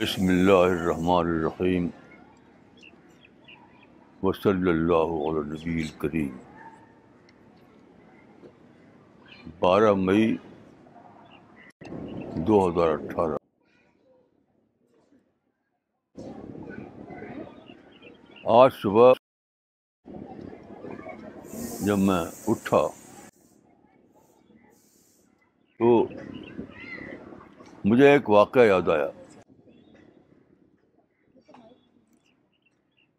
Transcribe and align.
بسم 0.00 0.28
اللہ 0.28 0.62
الرحمن 0.66 1.28
الرحیم 1.28 1.88
وصلی 4.22 4.70
اللہ 4.70 5.12
علیہ 5.20 5.42
نبی 5.46 5.82
الکریم 5.82 6.36
بارہ 9.60 9.92
مئی 9.98 10.36
دو 12.46 12.66
ہزار 12.68 12.92
اٹھارہ 12.94 13.36
آج 18.54 18.72
صبح 18.72 19.12
جب 21.86 21.98
میں 21.98 22.22
اٹھا 22.48 22.80
تو 25.80 25.90
مجھے 27.84 28.10
ایک 28.10 28.28
واقعہ 28.30 28.64
یاد 28.64 28.88
آیا 28.88 29.08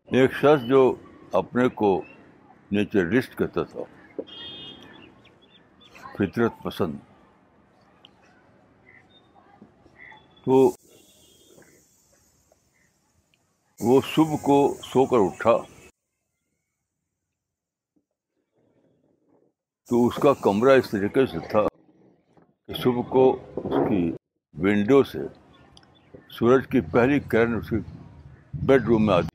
ایک 0.09 0.33
شخص 0.33 0.67
جو 0.67 0.81
اپنے 1.33 1.67
کو 1.75 1.89
نیچرلسٹ 2.71 3.38
کہتا 3.38 3.63
تھا 3.63 3.83
فطرت 6.13 6.63
پسند 6.63 6.95
تو 10.45 10.63
وہ 13.80 13.99
صبح 14.05 14.35
کو 14.43 14.57
سو 14.83 15.05
کر 15.05 15.25
اٹھا 15.25 15.57
تو 19.92 20.06
اس 20.08 20.16
کا 20.16 20.31
کمرہ 20.42 20.72
اس 20.80 20.89
طریقے 20.92 21.25
سے 21.25 21.39
تھا 21.50 21.61
کہ 22.67 22.73
صبح 22.73 23.02
کو 23.09 23.23
اس 23.56 23.73
کی 23.89 24.11
ونڈو 24.56 25.03
سے 25.03 25.20
سورج 26.30 26.67
کی 26.67 26.81
پہلی 26.81 27.20
کرن 27.31 27.56
اس 27.56 27.70
کے 27.70 27.75
بیڈ 28.67 28.86
روم 28.88 29.06
میں 29.06 29.14
آتی۔ 29.14 29.28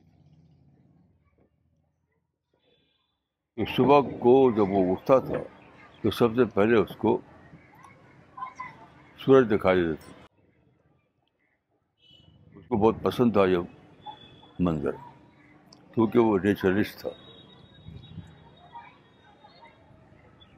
تو 3.59 3.65
صبح 3.77 4.01
کو 4.19 4.35
جب 4.57 4.71
وہ 4.71 4.93
اٹھتا 4.93 5.19
تھا 5.19 5.43
تو 6.01 6.11
سب 6.11 6.35
سے 6.37 6.45
پہلے 6.55 6.79
اس 6.79 6.97
کو 6.97 7.19
سورج 9.25 9.51
دکھائی 9.51 9.83
دیتا 9.83 10.11
اس 12.57 12.67
کو 12.69 12.77
بہت 12.77 13.03
پسند 13.03 13.33
تھا 13.33 13.45
یہ 13.45 13.59
منظر، 14.61 14.97
کیونکہ 15.95 16.19
وہ 16.19 16.39
نیچرلسٹ 16.45 17.01
تھا۔ 17.01 17.11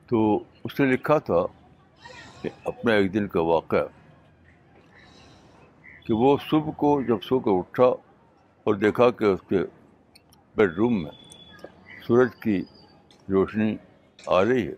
تو 0.08 0.44
اس 0.64 0.80
نے 0.80 0.86
لکھا 0.86 1.18
تھا 1.18 1.44
کہ 2.42 2.48
اپنا 2.64 2.92
ایک 2.94 3.14
دن 3.14 3.26
کا 3.28 3.40
واقعہ 3.40 3.84
کہ 6.06 6.14
وہ 6.14 6.36
صبح 6.50 6.70
کو 6.76 7.00
جب 7.02 7.22
سو 7.22 7.38
کر 7.38 7.50
اٹھا 7.50 7.84
اور 8.66 8.74
دیکھا 8.74 9.10
کہ 9.10 9.24
اس 9.24 9.40
کے 9.48 9.58
بیڈ 10.56 10.76
روم 10.76 11.02
میں 11.02 11.10
سورج 12.06 12.28
کی 12.40 12.62
روشنی 13.32 13.76
آ 14.18 14.44
رہی 14.44 14.66
ہے، 14.68 14.74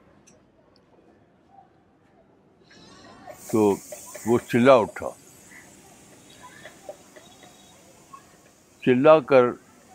تو 3.52 3.74
وہ 4.26 4.38
چلا 4.48 4.74
اٹھا۔ 4.74 5.08
چلا 8.82 9.18
کر 9.20 9.44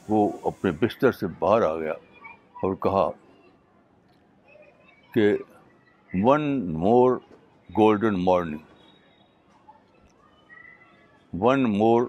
وہ 0.09 0.29
اپنے 0.43 0.71
بستر 0.71 1.11
سے 1.11 1.27
باہر 1.39 1.61
آ 1.61 1.75
گیا 1.75 1.93
اور 2.63 2.75
کہا 2.75 3.09
کہ 5.15 5.37
one 6.13 6.73
more 6.73 7.19
golden 7.77 8.23
morning 8.23 8.57
one 11.33 11.63
more 11.63 12.01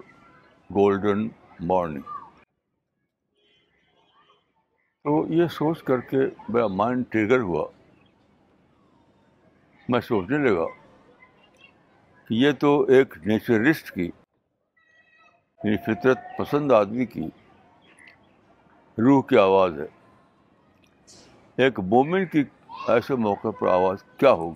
golden 0.75 1.29
morning 1.61 2.01
تو 5.05 5.33
یہ 5.33 5.47
سوچ 5.47 5.83
کر 5.83 6.01
کے 6.01 6.17
میرا 6.49 6.67
مائنڈ 6.67 7.05
ٹریگر 7.09 7.41
ہوا۔ 7.41 7.69
میں 9.89 10.01
سوچنے 10.01 10.39
لگا 10.39 10.67
کہ 12.29 12.35
یہ 12.35 12.53
تو 12.53 12.83
ایک 12.83 13.15
نیچرلسٹ 13.27 13.91
کی 13.91 14.11
یعنی 15.65 15.77
فطرت 15.77 16.19
پسند 16.39 16.73
آدمی 16.73 17.07
کی 17.07 17.27
روح 18.99 19.23
کی 19.23 19.39
آواز 19.39 19.81
ہے۔ 19.81 19.87
ایک 21.57 21.81
مومن 21.81 22.27
کی 22.27 22.45
ایسے 22.89 23.15
موقع 23.15 23.49
پر 23.59 23.67
آواز 23.69 24.03
کیا 24.17 24.31
ہوگی 24.31 24.55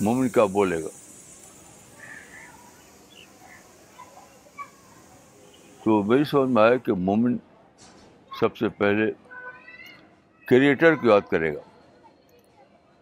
مومن 0.00 0.28
کیا 0.28 0.44
بولے 0.44 0.82
گا؟ 0.82 0.88
تو 5.84 6.02
میری 6.02 6.24
سمجھ 6.24 6.50
میں 6.50 6.62
آیا 6.62 6.76
کہ 6.76 6.92
مومن 6.92 7.36
سب 8.40 8.56
سے 8.56 8.68
پہلے 8.68 9.10
کریٹر 10.46 10.94
کو 10.94 11.06
یاد 11.06 11.30
کرے 11.30 11.54
گا، 11.54 11.60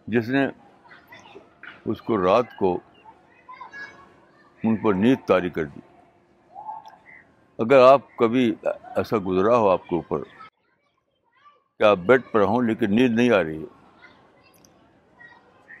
جس 0.07 0.29
نے 0.29 0.47
اس 1.85 2.01
کو 2.01 2.17
رات 2.25 2.55
کو 2.59 2.79
ان 4.63 4.75
پر 4.75 4.93
نیند 4.93 5.27
تاری 5.27 5.49
کر 5.49 5.65
دی۔ 5.65 5.79
اگر 7.59 7.79
آپ 7.87 8.01
کبھی 8.17 8.55
ایسا 8.63 9.17
گزرا 9.27 9.57
ہو 9.57 9.69
آپ 9.69 9.87
کے 9.89 9.95
اوپر 9.95 10.19
کہ 11.79 11.83
آپ 11.83 11.97
بیڈ 11.97 12.21
پر 12.31 12.41
ہوں 12.41 12.61
لیکن 12.61 12.95
نیند 12.95 13.15
نہیں 13.15 13.31
آ 13.31 13.43
رہی۔ 13.43 13.61
ہے 13.61 13.65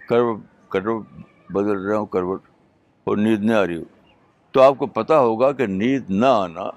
کروٹ 0.09 0.39
کروٹ 0.69 1.05
بدل 1.49 1.85
رہے 1.85 1.95
ہوں 1.95 2.05
کروٹ 2.05 2.41
اور 3.03 3.17
نیند 3.17 3.43
نہیں 3.43 3.57
آ 3.57 3.67
رہی۔ 3.67 3.77
ہو 3.77 3.83
تو 4.51 4.61
آپ 4.61 4.73
کو 4.77 4.85
پتہ 4.85 5.13
ہوگا 5.13 5.51
کہ 5.51 5.65
نیند 5.65 6.09
نہ 6.09 6.25
آنا 6.25 6.69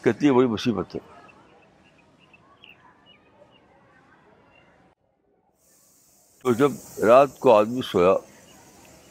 کتنی 0.00 0.30
بڑی 0.30 0.46
مصیبت 0.46 0.94
ہے۔ 0.94 1.00
تو 6.42 6.52
جب 6.52 6.70
رات 7.04 7.38
کو 7.38 7.56
آدمی 7.56 7.80
سویا، 7.84 8.12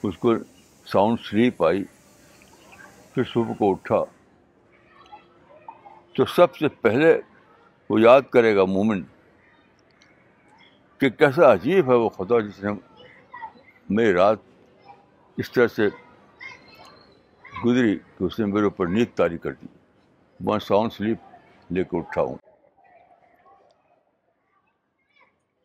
اس 0.03 0.17
کو 0.17 0.33
ساؤنڈ 0.85 1.19
سلیپ 1.19 1.63
آئی، 1.63 1.83
پھر 3.13 3.23
صبح 3.23 3.53
کو 3.53 3.71
اٹھا۔ 3.71 4.03
تو 6.13 6.25
سب 6.25 6.55
سے 6.55 6.67
پہلے 6.67 7.21
وہ 7.89 8.01
یاد 8.01 8.21
کرے 8.29 8.55
گا 8.55 8.65
مومنٹ 8.65 9.05
کہ 10.97 11.09
کیسا 11.09 11.53
عجیب 11.53 11.89
ہے 11.89 11.95
وہ 11.95 12.09
خدا 12.09 12.39
جس 12.39 12.63
نے 12.63 12.71
میری 13.89 14.13
رات 14.13 14.37
اس 15.37 15.51
طرح 15.51 15.67
سے 15.67 15.87
گزری 17.65 17.99
کہ 18.17 18.23
اس 18.23 18.39
نے 18.39 18.45
میرے 18.45 18.63
اوپر 18.63 18.87
نیند 18.87 19.17
تاری 19.17 19.37
کر 19.37 19.51
دی۔ 19.51 19.65
میں 20.39 20.59
ساؤنڈ 20.59 20.93
سلیپ 20.93 21.17
لے 21.71 21.83
کے 21.83 21.97
اٹھا 21.97 22.21
ہوں۔ 22.21 22.35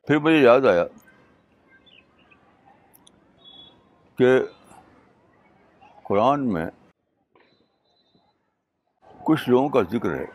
پھر 0.06 0.18
مجھے 0.18 0.38
یاد 0.38 0.60
آیا 0.60 0.84
کہ 4.18 4.40
قرآن 6.02 6.52
میں 6.52 6.66
کچھ 9.24 9.48
لوگوں 9.48 9.68
کا 9.68 9.82
ذکر 9.82 10.14
ہے 10.14 10.26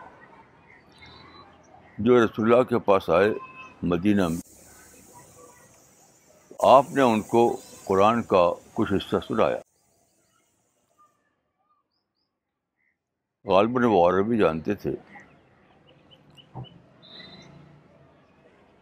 جو 1.97 2.25
رسول 2.25 2.53
اللہ 2.53 2.63
کے 2.63 2.79
پاس 2.79 3.09
آئے 3.09 3.29
مدینہ 3.83 4.27
میں۔ 4.27 4.46
آپ 6.69 6.91
نے 6.91 7.01
ان 7.01 7.21
کو 7.21 7.61
قرآن 7.85 8.23
کا 8.23 8.51
کچھ 8.73 8.93
حصہ 8.93 9.15
سنایا۔ 9.27 9.57
غالباً 13.45 13.83
وہ 13.83 14.09
عربی 14.09 14.37
جانتے 14.37 14.75
تھے۔ 14.75 14.91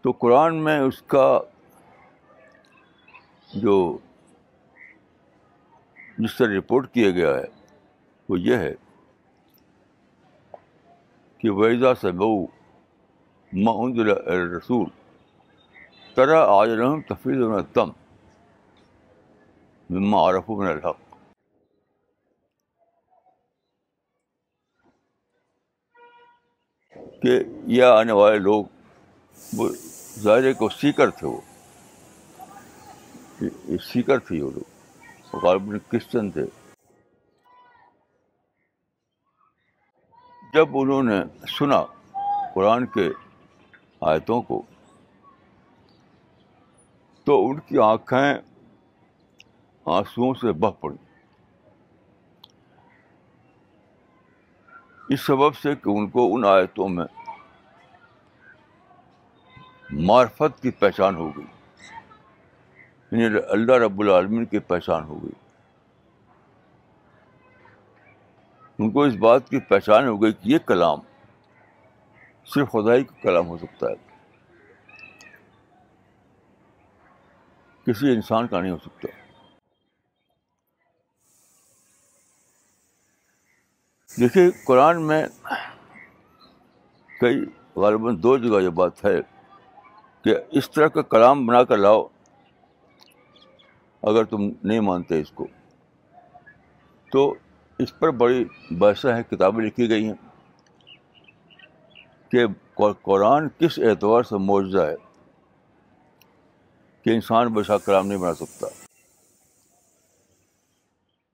تو 0.01 0.11
قرآن 0.11 0.63
میں 0.63 0.79
اس 0.79 1.01
کا 1.01 1.39
جو 3.53 3.97
جس 6.17 6.37
طرح 6.37 6.57
رپورٹ 6.57 6.93
کیا 6.93 7.09
گیا 7.09 7.35
ہے، 7.35 7.45
وہ 8.29 8.39
یہ 8.39 8.55
ہے 8.55 8.73
کہ 11.37 11.49
ویزا 11.51 11.95
سے 11.95 12.11
بہو 12.11 12.45
رسول 14.57 15.04
طرح 16.15 16.45
آج 16.49 16.69
رحم 16.69 17.01
تفریح 17.01 17.37
میں 17.37 17.61
تم 17.73 17.89
مما 19.89 20.19
عارف 20.21 20.49
من 20.49 20.67
الحق. 20.67 20.99
کہ 27.21 27.39
یہ 27.67 27.83
آنے 27.83 28.11
والے 28.11 28.39
لوگ 28.39 28.65
وہ 29.53 29.69
ظاہر 30.19 30.53
کو 30.53 30.69
سیکر 30.69 31.09
تھے 31.09 31.27
وہ 31.27 31.41
سیکر 33.81 34.19
تھے 34.19 34.41
وہ 34.41 34.51
لوگ 34.51 35.35
غالب 35.45 35.91
کرسچن 35.91 36.31
تھے۔ 36.31 36.45
جب 40.53 40.67
انہوں 40.73 41.03
نے 41.03 41.19
سنا 41.47 41.83
قرآن 42.53 42.85
کے 42.85 43.09
آیتوں 44.01 44.41
کو 44.41 44.61
تو 47.25 47.49
ان 47.49 47.59
کی 47.59 47.77
آنکھیں 47.77 48.33
آنسوؤں 49.85 50.33
سے 50.33 50.51
بہ 50.51 50.71
پڑی 50.71 50.95
اس 55.09 55.21
سبب 55.21 55.55
سے 55.55 55.75
کہ 55.75 55.89
ان 55.89 56.09
کو 56.09 56.35
ان 56.35 56.45
آیتوں 56.45 56.89
میں 56.89 57.05
معرفت 59.91 60.61
کی 60.61 60.71
پہچان 60.71 61.15
ہو 61.15 61.29
گئی۔ 61.29 61.45
یعنی 63.11 63.39
اللہ 63.49 63.73
رب 63.73 63.99
العالمین 63.99 64.45
کی 64.45 64.59
پہچان 64.59 65.03
ہو 65.03 65.23
گئی۔ 65.23 65.31
ان 68.79 68.91
کو 68.91 69.03
اس 69.03 69.13
بات 69.15 69.49
کی 69.49 69.59
پہچان 69.59 70.07
ہو 70.07 70.21
گئی 70.21 70.33
کہ 70.33 70.49
یہ 70.49 70.57
کلام 70.57 70.99
صرف 72.45 72.71
خدائی 72.71 73.03
کا 73.03 73.15
کلام 73.21 73.47
ہو 73.47 73.57
سکتا 73.57 73.87
ہے۔ 73.87 74.14
کسی 77.87 78.11
انسان 78.11 78.47
کا 78.47 78.61
نہیں 78.61 78.71
ہو 78.71 78.77
سکتا۔ 78.77 79.07
دیکھیے، 84.19 84.51
قرآن 84.65 85.07
میں 85.07 85.25
کئی 87.21 87.45
غالباً 87.75 88.23
دو 88.23 88.37
جگہ 88.37 88.63
یہ 88.63 88.69
بات 88.69 89.05
ہے 89.05 89.19
کہ 90.23 90.35
اس 90.51 90.71
طرح 90.71 90.87
کا 90.87 91.01
کلام 91.01 91.45
بنا 91.45 91.63
کر 91.63 91.77
لاؤ 91.77 92.07
اگر 94.01 94.23
تم 94.23 94.41
نہیں 94.63 94.79
مانتے 94.79 95.21
اس 95.21 95.31
کو۔ 95.31 95.47
تو 97.11 97.35
اس 97.79 97.99
پر 97.99 98.11
بڑی 98.11 98.45
بحثیں 98.71 99.15
ہیں 99.15 99.23
کتابیں 99.23 99.65
لکھی 99.65 99.89
گئی 99.89 100.05
ہیں 100.05 100.13
کہ 102.29 102.45
قرآن 103.01 103.49
کس 103.49 103.79
اعتبار 103.79 104.23
سے 104.23 104.37
معجزہ 104.37 104.81
ہے۔ 104.81 105.04
کہ 107.05 107.09
انسان 107.09 107.47
بشا 107.47 107.77
کلام 107.77 108.07
نہیں 108.07 108.17
بنا 108.17 108.33
سکتا۔ 108.33 108.67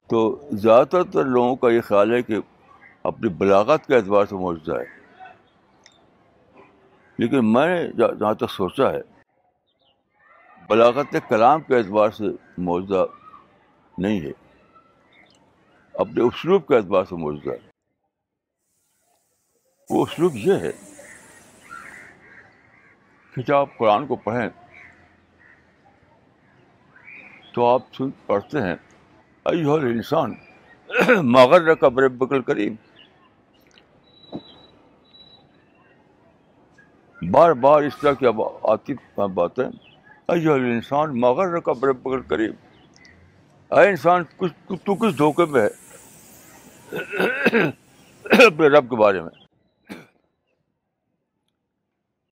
تو 0.10 0.50
زیادہ 0.52 1.02
تر 1.14 1.26
لوگوں 1.26 1.56
کا 1.56 1.70
یہ 1.72 1.82
خیال 1.82 2.14
ہے 2.14 2.22
کہ 2.22 2.36
اپنی 3.04 3.30
بلاغت 3.30 3.86
کے 3.86 3.96
اعتبار 3.96 4.26
سے 4.26 4.36
معجزہ 4.36 4.72
ہے۔ 4.72 4.86
لیکن 7.18 7.54
میں 7.54 7.68
نے 7.68 7.92
جہاں 7.92 8.34
تک 8.34 8.52
سوچا 8.52 8.92
ہے، 8.92 9.02
بلاغت 10.68 11.16
کلام 11.30 11.62
کے 11.62 11.78
اعتبار 11.78 12.10
سے 12.10 12.24
معجزہ 12.58 13.06
نہیں 13.98 14.22
ہے۔ 14.22 14.32
اپنے 15.94 16.22
اسلوب 16.24 16.68
کے 16.68 16.76
اعتبار 16.76 17.04
سے 17.04 17.16
معجزہ 17.16 17.50
ہے۔ 17.50 17.70
وہ 19.90 20.06
اسلوب 20.06 20.36
یہ 20.36 20.54
ہے 20.54 20.72
کہ 23.36 23.42
جب 23.42 23.56
آپ 23.56 23.78
قرآن 23.78 24.08
کو 24.08 24.16
پڑھیں 24.16 24.50
تو 27.54 27.66
آپ 27.66 27.82
سن 27.98 28.10
پڑھتے 28.26 28.62
ہیں۔ 28.62 28.76
ایو 29.46 29.74
انسان 29.74 30.34
مغر 31.24 31.74
کا 31.74 31.88
برب 31.88 32.18
بکل 32.18 32.42
کریم 32.42 32.76
بار 37.32 37.52
بار 37.54 37.84
اس 37.84 37.94
طرح 38.02 38.14
کی 38.14 38.26
آتی 38.64 38.94
باتیں۔ 39.34 39.66
ایو 40.28 40.54
انسان 40.54 41.20
مغر 41.20 41.60
کا 41.60 41.74
برب 41.74 41.98
بکل 42.02 42.22
کریم 42.22 42.52
اے 43.72 43.90
انسان 43.90 44.24
کچھ 44.38 44.54
تو 44.84 44.96
کس 44.96 45.18
دھوکے 45.18 45.46
میں 45.46 45.62
ہے؟ 45.62 45.70
اپنے 48.46 48.68
رب 48.68 48.90
کے 48.90 48.96
بارے 48.96 49.22
میں۔ 49.22 49.30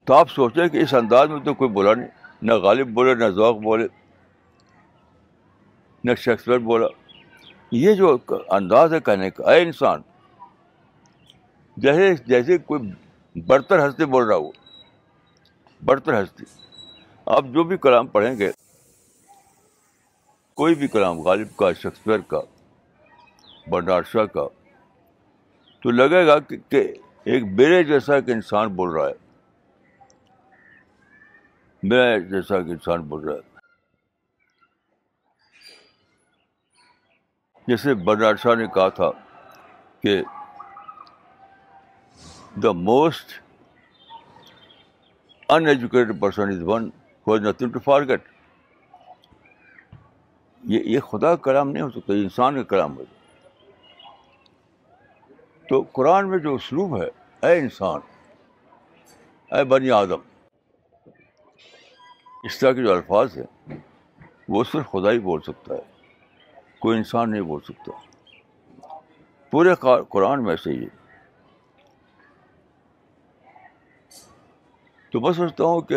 تو 0.05 0.13
آپ 0.13 0.29
سوچیں 0.29 0.67
کہ 0.67 0.77
اس 0.77 0.93
انداز 0.93 1.29
میں 1.29 1.39
تو 1.39 1.53
کوئی 1.53 1.69
بولا 1.69 1.93
نہیں، 1.93 2.07
نہ 2.41 2.53
غالب 2.53 2.87
بولے، 2.87 3.15
نہ 3.15 3.25
ذوق 3.25 3.57
بولے۔ 3.57 3.87
نہ 6.09 6.15
شیکسپیئر 6.15 6.59
بولا، 6.59 6.87
یہ 7.71 7.93
جو 7.93 8.17
انداز 8.49 8.93
ہے 8.93 8.99
کہنے 8.99 9.29
کا، 9.29 9.51
اے 9.51 9.61
انسان، 9.61 10.01
جیسے 11.77 12.13
جیسے 12.25 12.57
کوئی 12.57 13.41
برتر 13.47 13.87
ہستی 13.87 14.05
بول 14.05 14.23
رہا 14.23 14.35
ہو، 14.35 14.49
برتر 15.81 16.21
ہستی، 16.23 16.45
آپ 17.27 17.45
جو 17.53 17.63
بھی 17.63 17.77
کلام 17.77 18.07
پڑھیں 18.07 18.35
گے، 18.39 18.51
کوئی 20.57 20.75
بھی 20.75 20.87
کلام، 20.87 21.19
غالب 21.19 21.55
کا، 21.57 21.71
شیکسپیئر 21.73 22.19
کا 22.27 22.41
شاہ 24.11 24.25
کا، 24.25 24.47
تو 25.83 25.91
لگے 25.91 26.25
گا 26.27 26.39
کہ 26.39 26.81
ایک 27.23 27.43
میرے 27.57 27.83
جیسا 27.83 28.15
ایک 28.15 28.29
انسان 28.29 28.67
بول 28.75 28.89
رہا 28.89 29.07
ہے۔ 29.07 29.13
میرا 31.83 32.17
جیسا 32.17 32.55
ایک 32.57 32.69
انسان 32.69 33.01
بول 33.01 33.23
رہا 33.23 33.35
ہے۔ 33.35 33.48
جیسے 37.69 37.93
شاہ 38.41 38.55
نے 38.55 38.65
کہا 38.73 38.89
تھا 38.97 39.09
کہ 40.03 40.21
the 42.63 42.71
most 42.71 43.31
uneducated 45.67 46.19
person 46.19 46.49
is 46.49 46.61
one 46.65 46.89
nothing 47.27 47.71
to 47.73 47.79
forget 47.79 48.21
یہ 50.63 50.99
خدا 50.99 51.35
کا 51.35 51.41
کلام 51.43 51.67
نہیں 51.71 51.83
ہو 51.83 51.89
سکتا، 51.89 52.13
یہ 52.13 52.23
انسان 52.23 52.55
کا 52.55 52.63
کلام 52.69 52.97
ہو 52.97 53.03
سکتا۔ 53.03 53.17
تو 55.69 55.81
قرآن 55.93 56.29
میں 56.29 56.39
جو 56.39 56.55
اسلوب 56.55 56.97
ہے، 57.01 57.07
اے 57.43 57.59
انسان، 57.59 57.99
اے 59.51 59.63
بنی 59.75 59.91
آدم، 59.91 60.21
اس 62.43 62.59
طرح 62.59 62.71
کے 62.71 62.81
جو 62.83 62.91
الفاظ 62.93 63.37
ہیں، 63.37 63.77
وہ 64.49 64.63
صرف 64.71 64.85
خدا 64.91 65.11
ہی 65.11 65.19
بول 65.29 65.41
سکتا 65.47 65.73
ہے۔ 65.73 65.88
کوئی 66.79 66.97
انسان 66.97 67.31
نہیں 67.31 67.41
بول 67.41 67.61
سکتا۔ 67.63 67.91
پورے 69.51 69.69
قرآن 70.09 70.43
میں 70.43 70.55
سے 70.55 70.71
ہی۔ 70.71 70.87
تو 75.11 75.21
میں 75.21 75.33
سمجھتا 75.33 75.63
ہوں 75.63 75.81
کہ 75.81 75.95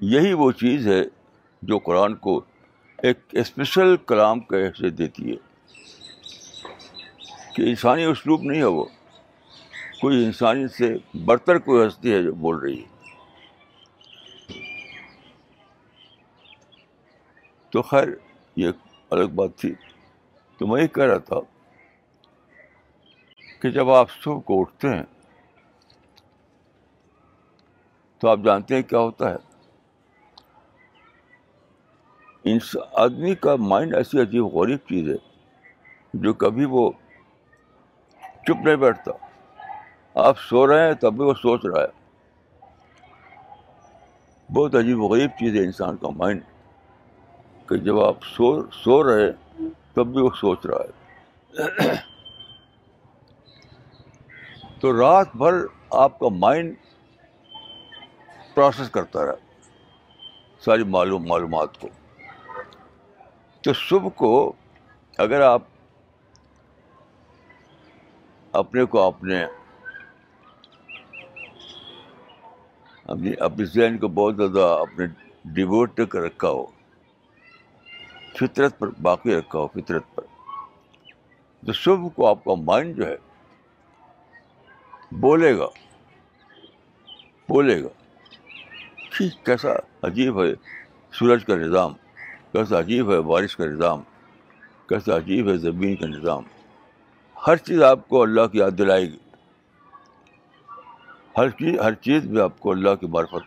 یہی 0.00 0.32
وہ 0.32 0.52
چیز 0.52 0.88
ہے 0.88 1.02
جو 1.62 1.78
قرآن 1.78 2.14
کو 2.14 2.44
ایک 3.02 3.18
اسپیشل 3.32 3.96
کلام 3.96 4.40
کا 4.40 4.56
حیثیت 4.56 4.98
دیتی 4.98 5.32
ہے۔ 5.32 5.36
کہ 7.56 7.62
انسانی 7.62 8.04
اسلوب 8.04 8.42
نہیں 8.42 8.58
ہے 8.58 8.64
وہ۔ 8.64 8.84
کوئی 10.00 10.24
انسانی 10.24 10.68
سے 10.68 10.96
برتر 11.24 11.58
کوئی 11.58 11.86
ہستی 11.86 12.12
ہے 12.12 12.22
جو 12.22 12.32
بول 12.32 12.56
رہی 12.56 12.82
ہے۔ 12.82 12.86
تو 17.70 17.82
خیر، 17.82 18.08
یہ 18.56 18.70
الگ 19.14 19.30
بات 19.34 19.50
تھی 19.56 19.74
تو 20.58 20.66
میں 20.66 20.82
یہ 20.82 20.86
کہہ 20.86 21.04
رہا 21.04 21.18
تھا 21.18 21.36
کہ 23.62 23.70
جب 23.70 23.90
آپ 23.90 24.10
صبح 24.10 24.40
کو 24.40 24.60
اٹھتے 24.60 24.88
ہیں 24.88 25.02
تو 28.18 28.28
آپ 28.28 28.38
جانتے 28.44 28.74
ہیں 28.74 28.82
کیا 28.82 28.98
ہوتا 28.98 29.30
ہے۔ 29.30 29.36
آدمی 32.92 33.34
کا 33.34 33.56
مائنڈ 33.56 33.94
ایسی 33.94 34.20
عجیب 34.20 34.44
غریب 34.44 34.78
چیز 34.78 35.10
ہے 35.10 35.16
جو 36.14 36.34
کبھی 36.34 36.64
وہ 36.64 36.92
چپ 38.42 38.64
نہیں 38.64 38.76
بیٹھتا۔ 38.76 39.12
آپ 40.14 40.38
سو 40.38 40.66
رہے 40.66 40.86
ہیں 40.86 40.94
تب 40.94 41.12
بھی 41.12 41.24
وہ 41.24 41.34
سوچ 41.34 41.60
رہا 41.64 41.82
ہے۔ 41.82 42.04
بہت 44.52 44.74
عجیب 44.74 45.00
و 45.00 45.08
غریب 45.08 45.30
چیز 45.30 45.54
ہے 45.54 45.64
انسان 45.64 45.96
کا 45.96 46.08
مائنڈ 46.10 46.42
کہ 47.66 47.76
جب 47.76 48.00
آپ 48.00 48.24
سو 48.24 48.70
سو 48.70 49.02
رہے 49.04 49.32
تب 49.92 50.06
بھی 50.06 50.20
وہ 50.20 50.30
سوچ 50.40 50.66
رہا 50.66 50.76
ہے۔ 50.76 51.04
تو 54.80 55.00
رات 55.00 55.36
بھر 55.36 55.54
آپ 55.90 56.18
کا 56.18 56.28
مائنڈ 56.28 56.74
پروسیس 58.54 58.90
کرتا 58.90 59.26
رہا، 59.26 59.34
ساری 60.60 60.84
معلوم 60.84 61.24
معلومات 61.26 61.80
کو۔ 61.80 61.88
تو 63.60 63.72
صبح 63.72 64.08
کو 64.08 64.52
اگر 65.18 65.40
آپ 65.40 65.62
اپنے 68.52 68.84
کو 68.84 69.00
اپنے 69.02 69.44
اپنی 73.04 73.32
اپنی 73.38 73.64
ذہن 73.64 73.98
کو 73.98 74.08
بہت 74.08 74.36
زیادہ 74.36 74.78
اپنے 74.80 75.06
ڈیووٹ 75.44 76.00
کر 76.08 76.18
رکھا 76.20 76.48
ہو 76.48 76.66
فطرت 78.36 78.78
پر، 78.78 78.88
باقی 79.02 79.34
رکھا 79.36 79.58
ہو 79.58 79.66
فطرت 79.66 80.14
پر۔ 80.14 80.22
تو 81.66 81.72
صبح 81.72 82.08
کو 82.08 82.26
آپ 82.26 82.44
کا 82.44 82.54
مائنڈ 82.54 82.96
جو 82.96 83.06
ہے، 83.06 83.16
بولے 85.12 85.58
گا 85.58 85.66
بولے 87.48 87.82
گا۔ 87.82 87.88
ٹھیک، 89.10 89.46
کیسا 89.46 89.68
عجیب 90.02 90.42
ہے 90.42 90.52
سورج 91.12 91.44
کا 91.44 91.56
نظام، 91.56 91.92
کیسا 92.52 92.78
عجیب 92.78 93.12
ہے 93.12 93.20
بارش 93.20 93.56
کا 93.56 93.64
نظام، 93.64 94.02
کیسا 94.88 95.16
عجیب 95.16 95.48
ہے 95.48 95.56
زمین 95.56 95.96
کا 95.96 96.06
نظام۔ 96.06 96.42
ہر 97.46 97.56
چیز 97.56 97.82
آپ 97.82 98.08
کو 98.08 98.22
اللہ 98.22 98.46
کی 98.52 98.58
یاد 98.58 98.70
دلائے 98.78 99.02
گی۔ 99.02 99.18
ہر 101.38 101.48
چیز 101.48 101.78
ہر 101.80 101.94
چیز 101.94 102.24
میں 102.24 102.42
آپ 102.42 102.60
کو 102.60 102.70
اللہ 102.70 102.94
کی 102.94 103.06
معرفت 103.06 103.46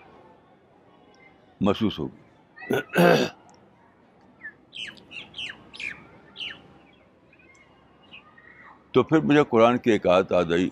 محسوس 1.62 2.00
ہوگی۔ 2.00 2.22
تو 8.92 9.04
پھر 9.04 9.20
مجھے 9.20 9.44
قرآن 9.50 9.78
کی 9.78 9.92
ایک 9.92 10.08
آیت 10.08 10.32
آ 10.32 10.42
گئی 10.42 10.70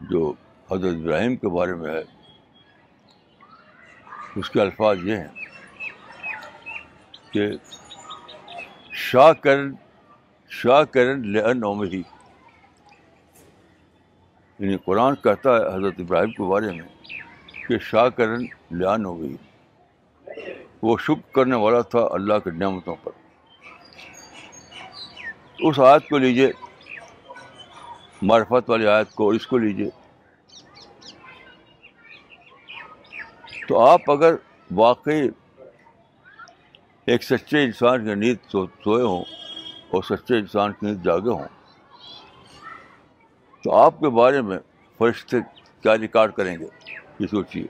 جو 0.00 0.32
حضرت 0.72 0.94
ابراہیم 0.94 1.36
کے 1.36 1.48
بارے 1.48 1.74
میں 1.74 1.94
ہے۔ 1.94 2.02
اس 4.36 4.50
کے 4.50 4.60
الفاظ 4.60 4.98
یہ 5.04 5.16
ہیں 5.16 5.28
کہ 7.30 7.48
شاہ 8.92 9.32
کرن 9.32 9.72
شاہ 10.48 10.82
کرن 10.82 11.32
لن 11.32 11.64
ہی 11.92 12.02
یعنی 14.58 14.76
قرآن 14.84 15.14
کہتا 15.14 15.56
ہے 15.56 15.76
حضرت 15.76 15.94
ابراہیم 15.98 16.30
کے 16.30 16.42
بارے 16.42 16.70
میں 16.70 16.88
کہ 17.68 17.78
شاہ 17.78 18.08
کرن 18.08 18.44
لان 18.70 19.04
ہو 19.04 19.20
گئی 19.20 19.36
وہ 20.82 20.98
شکر 20.98 21.34
کرنے 21.34 21.56
والا 21.56 21.80
تھا 21.80 21.98
اللہ 22.10 22.38
کے 22.44 22.50
نعمتوں 22.50 22.94
پر۔ 23.02 23.10
اس 25.58 25.78
آیت 25.78 26.08
کو 26.08 26.18
لیجیے 26.18 26.52
معرفت 28.22 28.70
والی 28.70 28.86
آیت 28.86 29.14
کو 29.14 29.28
اس 29.28 29.46
کو 29.46 29.58
لیجیے 29.58 29.90
تو 33.68 33.78
آپ 33.80 34.10
اگر 34.10 34.34
واقعی 34.70 35.28
ایک 37.06 37.22
سچے 37.22 37.64
انسان 37.64 38.04
کی 38.04 38.14
نیند 38.14 38.50
سوئے 38.52 39.02
ہوں 39.02 39.24
اور 39.90 40.02
سچے 40.02 40.38
انسان 40.38 40.72
کی 40.72 40.86
نیند 40.86 41.02
جاگے 41.04 41.30
ہوں، 41.30 41.48
تو 43.62 43.74
آپ 43.74 44.00
کے 44.00 44.08
بارے 44.08 44.40
میں 44.40 44.58
فرشتے 44.98 45.36
کیا 45.82 45.98
ریکارڈ 45.98 46.32
کریں 46.32 46.58
گے؟ 46.58 46.66
یہ 47.18 47.26
سوچیے 47.26 47.66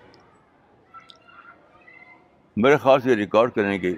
میرے 2.56 2.76
خیال 2.76 3.00
سے 3.00 3.16
ریکارڈ 3.16 3.52
کریں 3.54 3.82
گے 3.82 3.94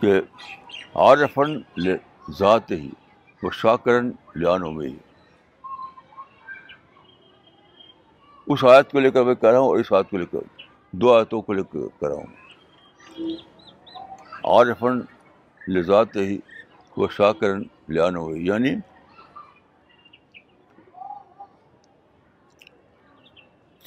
کہ 0.00 0.20
عارفن 0.94 1.60
ذات 2.38 2.70
ہی 2.70 2.90
وہ 3.46 3.50
شاکرن 3.50 4.10
لانوں 4.36 4.72
میں 4.72 4.88
ہی 4.88 4.96
اس 8.46 8.64
آیت 8.64 8.92
کو 8.92 9.00
لے 9.00 9.10
کر 9.10 9.22
میں 9.22 9.34
کہہ 9.34 9.48
رہا 9.48 9.58
ہوں 9.58 9.66
اور 9.66 9.78
اس 9.78 9.92
آیت 9.92 10.10
کو 10.10 10.16
لے 10.16 10.26
کر 10.26 10.38
دو 10.90 11.14
آیتوں 11.14 11.42
کو 11.42 11.52
لے 11.52 11.62
کر 11.62 11.78
کر 12.00 12.08
رہا 12.08 12.14
ہوں۔ 12.14 12.26
عارفن 14.44 15.00
لذات 15.68 16.16
ہی 16.16 16.38
وہ 16.96 17.08
شاکرن 17.16 17.62
لانوں 17.88 18.22
ہوئی 18.22 18.46
یعنی 18.46 18.74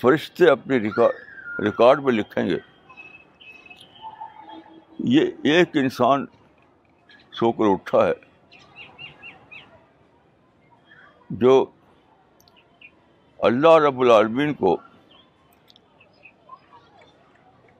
فرشتے 0.02 0.50
اپنے 0.50 0.78
ریکارڈ 1.60 2.04
میں 2.04 2.14
لکھیں 2.14 2.50
گے۔ 2.50 2.58
یہ 5.00 5.22
ایک 5.44 5.70
انسان 5.74 6.26
سو 7.32 7.52
کر 7.52 7.64
اٹھا 7.66 8.08
ہے۔ 8.08 8.29
جو 11.30 11.66
اللہ 13.40 13.76
رب 13.76 14.00
العالمین 14.00 14.54
کو 14.54 14.78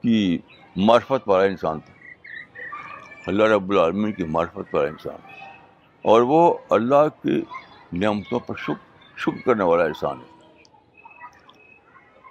کی 0.02 0.38
معرفت 0.76 1.28
والا 1.28 1.44
انسان 1.44 1.80
تھا۔ 1.80 1.92
اللہ 3.26 3.44
رب 3.44 3.70
العالمین 3.70 4.12
کی 4.12 4.24
معرفت 4.24 4.74
والا 4.74 4.88
انسان۔ 4.88 5.16
اور 6.02 6.20
وہ 6.20 6.58
اللہ 6.70 7.22
کی 7.22 7.42
نعمتوں 7.92 8.40
پر 8.40 8.54
شکر 8.56 9.16
شکر 9.16 9.46
کرنے 9.46 9.64
والا 9.64 9.84
انسان 9.84 10.18
ہے۔ 10.20 10.40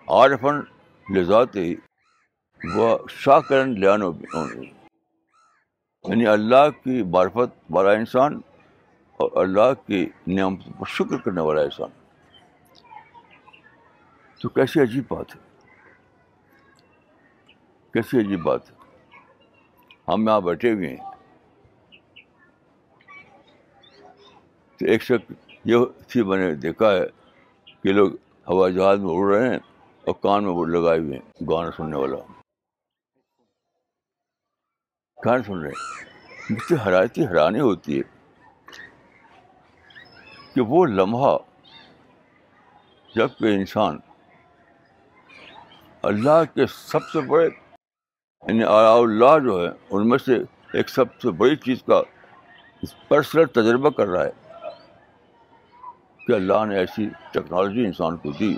عارفن 0.08 0.60
لذات 1.18 1.56
ہی 1.56 1.76
وہ 2.76 2.98
شاہ 3.10 3.40
کرن 3.40 3.80
لانو 3.80 4.12
یعنی 6.04 6.28
اللہ 6.28 6.70
کی 6.84 7.04
معرفت 7.04 7.60
والا 7.70 7.92
انسان 7.92 8.42
اور 9.20 9.46
اللہ 9.46 9.88
کی 9.88 10.10
نعمت 10.28 10.60
پر 10.80 10.86
شکر 10.88 11.18
کرنے 11.18 11.42
والا 11.42 11.62
انسان۔ 11.62 11.90
تو 14.42 14.50
کیسی 14.50 14.82
عجیب 14.82 15.04
بات 15.08 15.36
ہے۔ 15.36 15.42
کیسی 17.94 18.20
عجیب 18.20 18.42
بات 18.42 18.72
ہے۔ 18.72 18.76
ہم 20.08 20.28
یہاں 20.28 20.42
بیٹھے 20.42 20.72
ہوئے 20.72 20.90
ہیں۔ 20.90 21.12
تو 24.78 24.86
ایک 24.86 25.04
شخص 25.04 25.32
یہ 25.66 25.78
تھی، 26.08 26.24
میں 26.24 26.38
نے 26.38 26.56
دیکھا 26.56 26.92
ہے 26.92 27.06
کہ 27.84 27.94
لوگ 27.94 28.12
ہوائی 28.48 28.74
جہاز 28.74 29.00
میں 29.00 29.12
اڑ 29.12 29.36
رہے 29.36 29.50
ہیں 29.50 29.60
اور 30.06 30.14
کان 30.14 30.44
میں 30.44 30.80
لگائے 30.80 31.00
ہوئے 31.00 31.18
ہیں، 31.18 31.44
گانا 31.50 31.70
سننے 31.78 31.98
والا۔ 31.98 32.18
گانا 35.26 35.44
سن 35.44 35.60
رہے 35.60 35.70
ہیں۔ 35.70 36.06
مجھ 36.50 36.64
سے 36.64 36.76
حرارتی 36.88 37.26
حیرانی 37.26 37.60
ہوتی 37.60 38.00
ہے۔ 38.00 38.19
کہ 40.60 40.64
وہ 40.68 40.86
لمحہ 40.86 41.38
جبکہ 43.16 43.54
انسان 43.56 43.98
اللہ 46.04 46.44
کے 46.54 46.66
سب 46.70 47.04
سے 47.14 47.20
بڑے 47.28 47.46
یعنی 47.46 48.64
اللہ 48.64 49.38
جو 49.44 49.60
ہے، 49.62 49.70
ان 49.90 50.10
میں 50.10 50.18
سے 50.26 50.38
ایک 50.74 50.90
سب 50.90 51.14
سے 51.22 51.32
بڑی 51.42 51.56
چیز 51.66 51.84
کا 51.88 52.02
پرسنل 53.08 53.46
تجربہ 53.54 53.90
کر 53.98 54.08
رہا 54.08 54.24
ہے 54.24 54.70
کہ 56.28 56.34
اللہ 56.34 56.66
نے 56.70 56.78
ایسی 56.80 57.08
ٹیکنالوجی 57.32 57.86
انسان 57.86 58.18
کو 58.18 58.32
دی 58.40 58.54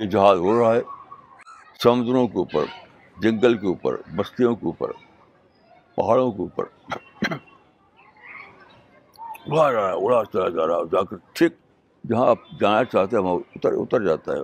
کہ 0.00 0.06
جہاز 0.06 0.38
اڑ 0.42 0.54
رہا 0.54 0.74
ہے، 0.74 0.82
سمندروں 1.82 2.26
کے 2.28 2.38
اوپر، 2.38 2.64
جنگل 3.16 3.58
کے 3.58 3.66
اوپر، 3.66 3.96
بستیوں 4.16 4.54
کے 4.56 4.66
اوپر، 4.66 4.92
پہاڑوں 5.94 6.30
کے 6.32 6.42
اوپر۔ 6.42 6.64
اڑا 9.46 9.72
رہا 9.72 9.88
ہے 9.88 9.94
اڑا 9.94 10.22
چلا 10.32 10.48
جا 10.48 10.66
رہا 10.66 10.76
ہے 10.76 10.88
جا 10.92 11.02
کر 11.02 11.16
ٹھیک، 11.32 11.52
جہاں 12.08 12.30
آپ 12.30 12.38
جانا 12.60 12.84
چاہتے 12.84 13.16
ہیں 13.16 13.24
وہاں 13.24 13.34
اتر 13.34 13.72
اتر 13.72 14.04
جاتا 14.04 14.32
ہے۔ 14.32 14.38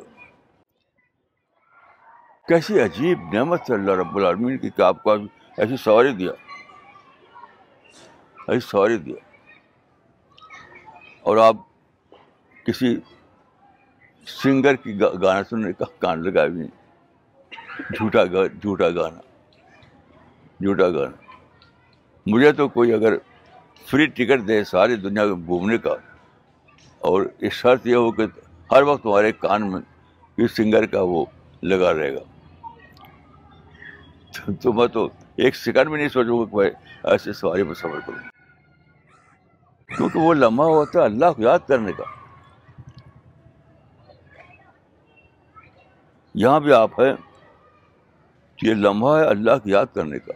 کیسی 2.49 2.81
عجیب 2.81 3.19
نعمت 3.33 3.71
ہے 3.71 3.75
اللہ 3.75 3.91
رب 3.91 4.17
العالمین 4.17 4.59
کی 4.59 4.71
کہ 4.71 4.83
آپ 4.83 5.03
کو 5.03 5.13
ایسی 5.59 5.77
سواری 5.77 6.13
دیا۔ 6.13 6.33
ایسی 8.49 8.67
سواری 8.67 8.97
دیا۔ 8.97 9.17
اور 11.23 11.37
آپ 11.37 11.57
کسی 12.67 12.97
سنگر 14.27 14.75
کی 14.75 15.01
گانا 15.01 15.45
سننے 15.51 15.73
کا 15.73 15.85
کان 15.99 16.23
لگا 16.23 16.47
بھی 16.47 16.59
نہیں 16.59 16.71
جھوٹا 17.93 18.25
گا، 18.25 18.47
جھوٹا 18.47 18.89
گانا 18.89 19.21
جھوٹا 20.61 20.89
گانا۔ 20.89 21.33
مجھے 22.27 22.53
تو 22.53 22.69
کوئی 22.69 22.93
اگر 22.93 23.15
فری 23.87 24.07
ٹکٹ 24.07 24.49
دے 24.49 24.65
ساری 24.65 24.97
دنیا 24.97 25.25
میں 25.25 25.47
گھومنے 25.47 25.79
کا۔ 25.79 25.91
اور 26.99 27.23
اس 27.39 27.53
شرط 27.53 27.87
یہ 27.87 27.95
ہو 27.95 28.13
کہ 28.13 28.23
ہر 28.73 28.83
وقت 28.83 29.07
ہمارے 29.07 29.33
کان 29.33 29.73
میں 29.73 29.81
اس 30.37 30.57
سنگر 30.57 30.87
کا 30.87 31.03
وہ 31.03 31.25
لگا 31.63 31.95
رہے 31.95 32.15
گا۔ 32.15 32.21
تو 34.63 34.73
میں 34.73 34.87
تو 34.87 35.07
ایک 35.37 35.57
سیکنڈ 35.57 35.89
بھی 35.89 35.97
نہیں 35.97 36.09
سوچوں 36.09 36.41
گا 36.41 36.45
کہ 36.45 36.57
میں 36.57 36.71
ایسے 37.05 37.33
سواری 37.33 37.63
میں 37.63 37.75
سفر 37.75 38.01
کروں۔ 38.07 38.29
کیونکہ 39.97 40.19
وہ 40.19 40.35
لمحہ 40.35 40.67
ہوتا 40.67 41.01
ہے 41.01 41.05
اللہ 41.05 41.33
کو 41.37 41.43
یاد 41.43 41.59
کرنے 41.69 41.93
کا۔ 41.93 42.05
یہاں 46.35 46.61
بھی 46.61 46.73
آپ 46.73 47.01
ہیں، 47.01 47.13
یہ 48.63 48.75
لمحہ 48.75 49.19
ہے 49.19 49.27
اللہ 49.27 49.59
کی 49.65 49.71
یاد 49.71 49.87
کرنے 49.95 50.19
کا۔ 50.19 50.33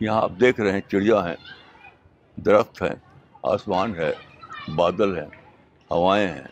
یہاں 0.00 0.22
آپ 0.22 0.32
دیکھ 0.40 0.60
رہے 0.60 0.72
ہیں، 0.72 0.80
چڑیا 0.80 1.28
ہیں۔ 1.28 1.36
درخت 2.44 2.82
ہیں، 2.82 2.94
آسمان 3.42 3.94
ہے، 3.94 4.12
بادل 4.74 5.16
ہیں، 5.16 5.26
ہوائیں 5.90 6.28
ہیں، 6.28 6.44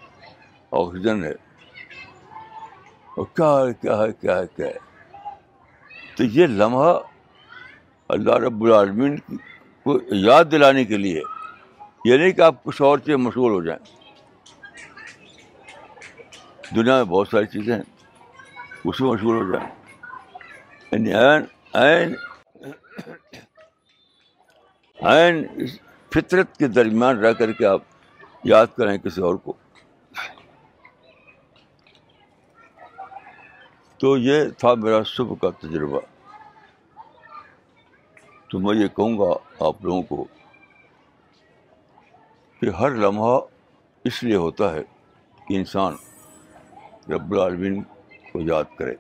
آکسیجن 0.71 1.25
ہے۔ 1.25 1.33
اور 3.17 3.25
کیا 3.25 3.69
ہے 3.69 3.75
کیا 3.81 3.99
ہے 3.99 4.13
کیا 4.21 4.39
ہے 4.39 4.47
کیا 4.57 4.67
ہے؟ 4.67 4.77
تو 6.17 6.25
یہ 6.25 6.47
لمحہ 6.47 6.99
اللہ 8.09 8.35
رب 8.35 8.63
العالمین 8.63 9.17
کو 9.85 9.99
یاد 10.11 10.45
دلانے 10.51 10.85
کے 10.85 10.97
لیے، 10.97 11.21
یہ 12.05 12.17
نہیں 12.17 12.33
کہ 12.33 12.41
آپ 12.41 12.65
کچھ 12.65 12.83
اور 12.83 12.99
چیز 12.99 13.15
مشغول 13.15 13.53
ہو 13.53 13.63
جائیں۔ 13.63 13.97
دنیا 16.75 16.97
میں 16.97 17.05
بہت 17.05 17.29
ساری 17.29 17.47
چیزیں 17.47 17.75
ہیں، 17.75 17.83
اس 18.85 19.01
میں 19.01 19.13
مشغول 19.13 19.37
ہو 19.37 19.53
جائیں۔ 19.53 19.71
یعنی 20.93 21.13
این 25.01 25.47
فطرت 26.15 26.57
کے 26.57 26.69
درمیان 26.69 27.19
رہ 27.19 27.33
کر 27.33 27.53
کے 27.53 27.67
آپ 27.67 27.83
یاد 28.45 28.67
کریں 28.77 28.99
کسی 28.99 29.21
اور 29.21 29.35
کو۔ 29.35 29.53
تو 33.97 34.17
یہ 34.17 34.45
تھا 34.59 34.75
میرا 34.75 35.03
صبح 35.07 35.35
کا 35.41 35.51
تجربہ۔ 35.51 36.01
تو 38.49 38.59
میں 38.59 38.75
یہ 38.77 38.89
کہوں 38.89 39.19
گا 39.19 39.33
آپ 39.67 39.85
لوگوں 39.85 40.03
کو 40.03 40.25
کہ 42.61 42.71
ہر 42.71 42.91
لمحہ 42.91 43.41
اس 44.05 44.23
لیے 44.23 44.37
ہوتا 44.37 44.75
ہے 44.75 44.83
کہ 45.49 45.55
انسان 45.55 45.97
رب 47.13 47.33
العالمین 47.33 47.83
کو 48.33 48.41
یاد 48.41 48.65
کرے۔ 48.79 48.95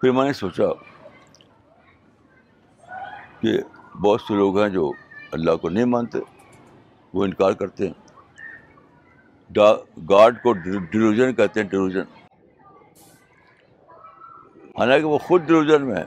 پھر 0.00 0.10
میں 0.10 0.24
نے 0.24 0.32
سوچا 0.32 0.64
کہ 3.42 3.58
بہت 3.96 4.20
سے 4.20 4.34
لوگ 4.34 4.58
ہیں 4.60 4.68
جو 4.68 4.92
اللہ 5.32 5.56
کو 5.56 5.68
نہیں 5.68 5.84
مانتے، 5.84 6.18
وہ 7.14 7.24
انکار 7.24 7.52
کرتے 7.52 7.86
ہیں۔ 7.86 7.94
گاڈ 10.10 10.42
کو 10.42 10.52
ڈیلوژن 10.52 11.34
کہتے 11.34 11.62
ہیں، 11.62 11.68
ڈیلوژن۔ 11.68 12.02
حالانکہ 14.78 15.06
وہ 15.06 15.18
خود 15.18 15.42
ڈیلوژن 15.42 15.86
میں 15.86 15.96
ہے۔ 15.96 16.04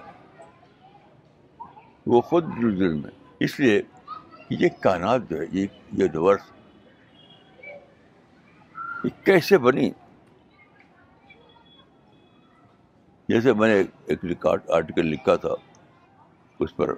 وہ 2.05 2.21
خود 2.21 2.45
ڈیلوژن 2.55 3.01
میں۔ 3.01 3.11
اس 3.39 3.59
لیے 3.59 3.81
یہ 4.49 4.69
کائنات 4.81 5.29
جو 5.29 5.39
ہے، 5.39 5.45
یہ 5.51 5.67
یونیورس 5.91 6.41
یہ 9.03 9.25
کیسے 9.25 9.57
بنی؟ 9.57 9.91
جیسے 13.29 13.53
میں 13.53 13.67
نے 13.67 13.83
ایک 14.05 14.25
ریکارڈ، 14.25 14.61
آرٹیکل 14.69 15.05
لکھا 15.05 15.35
تھا، 15.35 15.49
اس 16.59 16.75
پر 16.75 16.93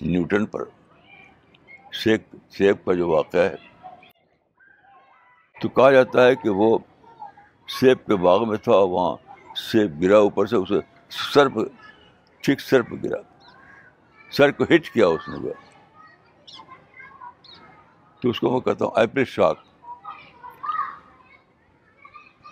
نیوٹن 0.00 0.46
پر 0.46 0.60
سیب 1.92 2.36
سیب 2.50 2.84
کا 2.84 2.94
جو 2.94 3.08
واقعہ 3.08 3.40
ہے، 3.40 3.54
تو 5.62 5.68
کہا 5.68 5.90
جاتا 5.90 6.26
ہے 6.26 6.34
کہ 6.34 6.48
وہ 6.48 6.78
سیب 7.68 8.06
کے 8.06 8.16
باغ 8.16 8.48
میں 8.48 8.56
تھا، 8.56 8.72
وہاں 8.72 9.16
سیب 9.56 10.02
گرا، 10.02 10.16
اوپر 10.16 10.46
سے 10.46 10.56
اسے 10.56 10.74
سر 11.10 11.48
پہ 11.48 11.60
ٹھیک 12.42 12.60
سر 12.60 12.82
پہ 12.82 12.94
گرا۔ 13.04 13.16
سر 14.30 14.50
کو 14.50 14.64
ہٹ 14.64 14.90
کیا 14.90 15.06
اس 15.06 15.28
نے۔ 15.28 15.38
گیا 15.42 15.52
تو 18.20 18.30
اس 18.30 18.40
کو 18.40 18.50
میں 18.50 18.60
کہتا 18.60 18.84
ہوں 18.84 18.92
ایپل 18.96 19.24
شاک۔ 19.24 19.58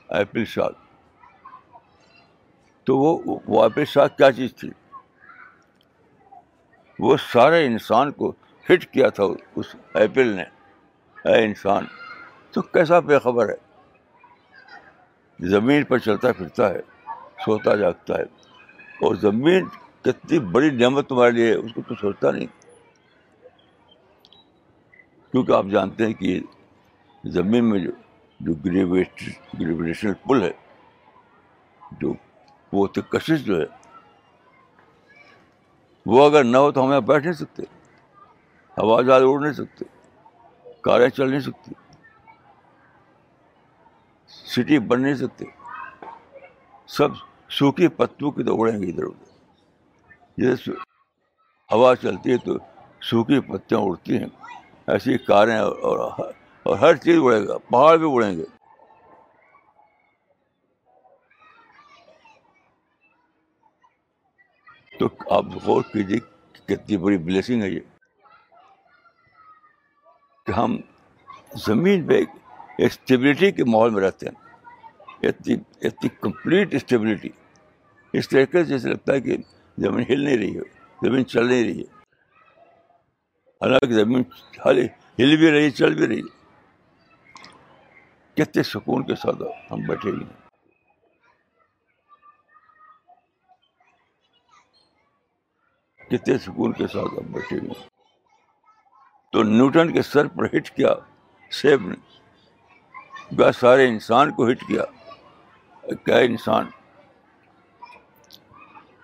apple 0.09 0.45
shock. 0.45 0.73
تو 2.85 2.99
وہ 2.99 3.41
وہ 3.47 3.63
ایپل 3.63 3.85
شاک 3.85 4.17
کیا 4.17 4.33
چیز 4.33 4.55
تھی؟ 4.55 4.71
وہ 6.99 7.17
سارے 7.33 7.67
انسان 7.67 8.13
کو 8.13 8.33
ہٹ 8.71 8.87
کیا 8.87 9.09
تھا 9.09 9.25
اس 9.57 9.77
ایپل 9.95 10.27
نے۔ 10.27 10.43
اے 11.25 11.45
انسان، 11.45 11.85
تو 12.51 12.63
کیسا 12.63 12.99
بے 12.99 13.19
خبر 13.19 13.49
ہے؟ 13.49 13.55
زمین 15.41 15.85
پر 15.85 15.99
چلتا 15.99 16.33
پھرتا 16.33 16.71
ہے، 16.71 16.81
سوتا 17.45 17.77
جاگتا 17.77 18.15
ہے۔ 18.15 18.23
اور 19.01 19.15
زمین 19.15 19.69
کتنی 20.03 20.39
بڑی 20.39 20.71
نعمت 20.71 21.09
تمہارے 21.09 21.31
لیے 21.31 21.55
اس 21.55 21.73
کو 21.75 21.83
تو 21.83 21.95
سوچتا 21.95 22.31
نہیں۔ 22.31 22.47
کیونکہ 25.33 25.53
آپ 25.53 25.67
جانتے 25.71 26.07
ہیں 26.07 26.15
کہ 26.15 26.41
زمین 27.25 27.71
میں 27.71 27.79
جو 27.79 27.91
جو 28.41 28.55
گریویشنل 28.55 30.15
پل 30.15 30.43
ہے، 30.43 30.53
جو 32.01 32.15
وہ 32.73 32.87
کشش 32.87 33.45
جو 33.45 33.61
ہے 33.61 33.86
وہ 36.07 36.27
اگر 36.27 36.45
نہ 36.45 36.57
ہو 36.57 36.73
تو 36.73 36.85
ہم 36.85 36.91
یہاں 36.91 37.01
بیٹھ 37.01 37.23
نہیں 37.25 37.33
سکتے۔ 37.33 37.63
ہوا 38.83 39.03
جہاز 39.03 39.23
اڑ 39.23 39.41
نہیں 39.41 39.53
سکتے۔ 39.53 39.85
کاریں 40.81 41.09
چل 41.09 41.31
نہیں 41.31 41.41
سکتی۔ 41.41 41.73
سٹی 44.29 44.79
بن 44.79 45.03
نہیں 45.03 45.15
سکتے۔ 45.15 45.45
سب 46.87 47.09
سوکھی 47.51 47.89
پتوں 47.89 48.31
کی 48.31 48.43
تو 48.43 48.61
اڑیں 48.61 48.83
گے 48.83 48.87
ادھر 48.87 49.05
ادھر۔ 49.05 49.25
جیسے 50.37 50.73
ہوا 51.73 51.97
چلتی 51.97 52.33
ہے 52.33 52.37
تو 52.37 52.53
سوکھی 53.01 53.41
پتیاں 53.41 53.81
اڑتی 53.81 54.19
ہیں۔ 54.19 54.27
ایسی 54.87 55.19
کاریں 55.19 55.59
اور 55.59 55.99
اور 56.63 56.77
ہر 56.79 56.97
چیز 56.97 57.17
اڑے 57.23 57.49
گا۔ 57.49 57.59
پہاڑ 57.59 57.97
بھی 57.97 58.07
اڑیں 58.15 58.39
گے۔ 58.39 58.45
تو 64.99 65.09
آپ 65.31 65.45
غور 65.65 65.83
کیجیے 65.83 66.19
کتنی 66.67 66.97
بڑی 66.97 67.19
بلیسنگ 67.19 67.63
ہے 67.63 67.69
یہ 67.69 67.81
کہ 70.47 70.53
ہم 70.53 70.77
زمین 71.67 72.07
پہ 72.07 72.21
اسٹیبلٹی 72.79 73.53
کے 73.53 73.65
ماحول 73.65 73.91
میں 73.91 74.03
رہتے 74.03 74.27
ہیں۔ 74.27 74.47
اتنی 75.23 75.55
اتنی 75.83 76.09
کمپلیٹ 76.21 76.75
اسٹیبلٹی 76.75 77.29
اس 78.13 78.29
طریقے 78.29 78.59
سے 78.59 78.65
جیسے 78.65 78.89
لگتا 78.89 79.13
ہے 79.13 79.21
کہ 79.21 79.37
زمین 79.79 80.05
ہل 80.11 80.21
نہیں 80.21 80.39
رہی 80.39 80.57
ہے، 80.57 80.63
زمین 81.07 81.27
چل 81.27 81.47
نہیں 81.47 81.65
رہی 81.65 81.79
ہے۔ 81.79 81.97
حالانکہ 83.61 83.95
زمین 83.95 84.23
ہل 84.67 85.37
بھی 85.37 85.51
رہی 85.51 85.65
ہے 85.65 85.71
چل 85.71 85.95
بھی 85.95 86.07
رہی۔ 86.07 86.21
ہے 86.21 86.37
کتنے 88.35 88.63
سکون 88.63 89.07
کے 89.07 89.15
ساتھ 89.15 89.73
ہم 89.73 89.81
بیٹھے 89.89 90.11
ہوئے 90.11 90.25
ہیں۔ 90.25 90.46
کتنے 96.11 96.39
سکون 96.39 96.73
کے 96.73 96.87
ساتھ 96.87 97.15
ہم 97.19 97.33
بیٹھے 97.33 97.59
ہوئے 97.59 97.89
تو 99.33 99.43
نیوٹن 99.43 99.93
کے 99.93 100.03
سر 100.03 100.29
پر 100.29 100.45
ہٹ 100.45 100.71
کیا، 100.71 100.95
سیب 101.51 101.89
نے۔ 101.89 102.17
سارے 103.53 103.89
انسان 103.89 104.31
کو 104.31 104.51
ہٹ 104.51 104.61
کیا۔ 104.61 104.85
کیا 106.05 106.17
انسان؟ 106.17 106.67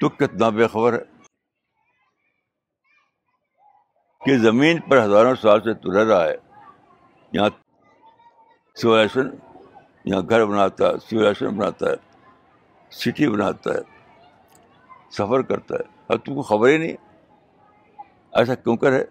تو 0.01 0.09
کتنا 0.09 0.49
بے 0.49 0.67
خبر 0.67 0.93
ہے۔ 0.93 1.23
کہ 4.25 4.39
زمین 4.39 4.81
پر 4.81 5.05
ہزاروں 5.05 5.35
سال 5.35 5.61
سے 5.63 5.75
تو 5.75 5.93
رہ 5.93 6.09
رہا 6.09 6.25
ہے۔ 6.25 6.35
یہاں 7.33 7.51
سولیشن 8.75 9.29
یہاں 10.05 10.23
گھر 10.29 10.45
بناتا 10.45 10.87
ہے 10.87 10.99
سولیشن 11.11 11.57
بناتا 11.57 11.87
ہے، 11.87 11.95
سٹی 12.91 13.29
بناتا 13.29 13.71
ہے، 13.71 14.13
سفر 15.11 15.43
کرتا 15.43 15.75
ہے۔ 15.75 16.02
اب 16.13 16.25
تم 16.25 16.35
کو 16.35 16.43
خبر 16.43 16.69
ہی 16.69 16.79
نہیں؟ 16.79 16.97
ایسا 18.33 18.55
کیوں 18.55 18.77
کر 18.77 18.93
ہے 18.93 19.05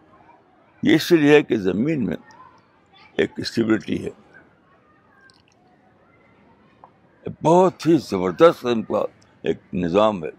یہ 0.83 0.95
اس 0.95 1.11
لیے 1.11 1.35
ہے 1.35 1.41
کہ 1.41 1.57
زمین 1.57 2.05
میں 2.05 2.15
ایک 3.17 3.31
اسٹیبلٹی 3.37 4.05
ہے۔ 4.05 4.09
بہت 7.43 7.87
ہی 7.87 7.97
زبردست 7.97 8.65
ان 8.65 8.83
کا 8.83 9.05
ایک 9.41 9.57
نظام 9.73 10.23
ہے، 10.23 10.29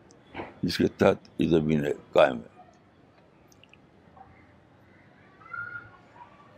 جس 0.62 0.78
کے 0.78 0.88
تحت 0.88 1.40
یہ 1.40 1.48
زمین 1.48 1.86
ہے، 1.86 1.92
قائم 2.12 2.38
ہے۔ 2.38 2.52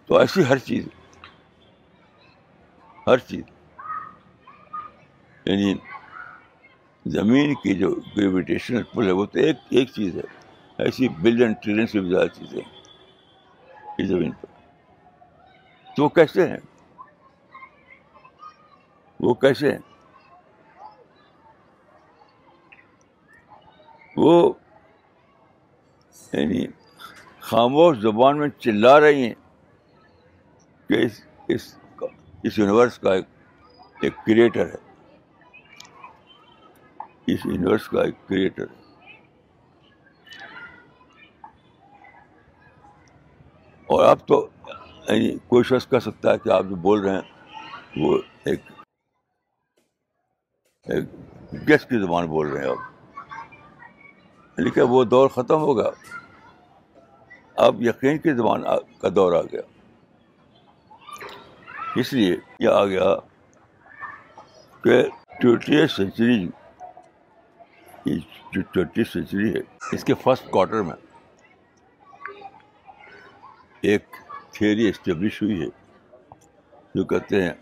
تو 0.06 0.18
ایسی 0.18 0.44
ہر 0.44 0.58
چیز 0.58 0.88
ہر 3.06 3.18
چیز 3.18 3.44
یعنی 5.44 5.74
زمین 7.06 7.54
کی 7.54 7.74
جو 7.74 7.94
گریویٹیشنل 8.16 8.82
پل 8.82 9.06
ہے، 9.06 9.12
وہ 9.12 9.26
تو 9.26 9.38
ایک 9.38 9.56
ایک 9.70 9.88
چیز 9.88 10.16
ہے۔ 10.16 10.22
ایسی 10.78 11.08
بلین 11.08 11.52
ٹریلین 11.52 11.86
سے 11.86 12.00
بھی 12.00 12.08
زیادہ 12.08 12.26
چیزیں 12.26 12.60
اس 13.98 14.08
زمین 14.08 14.32
پر۔ 14.32 14.46
تو 15.96 16.04
وہ 16.04 16.08
کیسے 16.08 16.48
ہیں؟ 16.48 16.56
وہ 19.20 19.34
کیسے 19.34 19.72
ہیں؟ 19.72 19.78
وہ 24.16 24.52
یعنی 26.32 26.66
خاموش 27.40 27.98
زبان 27.98 28.38
میں 28.38 28.48
چلا 28.48 29.00
رہی 29.00 29.22
ہیں 29.22 29.34
کہ 30.88 30.94
اس 30.94 31.20
اس 31.48 31.78
اس 32.42 32.58
یونیورس 32.58 32.98
کا 32.98 33.14
ایک 33.14 33.24
ایک 34.02 34.16
کریٹر 34.26 34.66
ہے۔ 34.66 34.93
اس 37.26 37.46
یونیورس 37.46 37.88
کا 37.88 38.02
ایک 38.02 38.28
کریٹر 38.28 38.62
ہے۔ 38.62 38.84
اور 43.86 44.04
آپ 44.04 44.26
تو 44.26 44.48
یعنی 45.08 45.36
کوئی 45.48 45.64
شخص 45.64 45.88
کہہ 45.88 45.98
سکتا 45.98 46.32
ہے 46.32 46.38
کہ 46.38 46.48
آپ 46.48 46.64
جو 46.68 46.76
بول 46.76 47.00
رہے 47.00 47.14
ہیں، 47.14 47.22
وہ 47.96 48.18
ایک 48.44 48.60
ایک 50.82 51.04
گیس 51.68 51.84
کی 51.84 52.02
زبان 52.02 52.26
بول 52.26 52.48
رہے 52.48 52.64
ہیں۔ 52.64 52.70
آپ 52.70 52.94
لیکن 54.56 54.80
وہ 54.88 55.04
دور 55.04 55.28
ختم 55.28 55.60
ہوگا 55.60 55.90
اب 57.56 57.82
یقین 57.82 58.18
کی 58.18 58.34
زبان 58.34 58.62
کا 59.00 59.08
دور 59.14 59.32
آ 59.32 59.42
گیا۔ 59.42 59.60
اس 61.96 62.12
لیے 62.12 62.36
یہ 62.58 62.68
آ 62.68 62.84
گیا 62.84 63.14
کہ 64.84 65.02
ٹوینٹی 65.40 65.86
سینچری 65.86 66.48
جو 68.06 68.60
ٹوینٹی 68.62 69.04
سینچری 69.04 69.52
ہے، 69.54 69.60
اس 69.92 70.04
کے 70.04 70.14
فرسٹ 70.14 70.50
کوارٹر 70.50 70.82
میں 70.82 70.96
ایک 73.80 74.16
تھیوری 74.52 74.88
اسٹیبلش 74.88 75.42
ہوئی 75.42 75.60
ہے، 75.62 75.68
جو 76.94 77.04
کہتے 77.04 77.42
ہیں 77.42 77.52